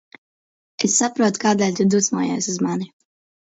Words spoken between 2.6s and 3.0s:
mani.